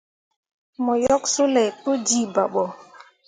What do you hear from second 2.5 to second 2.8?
ɓo.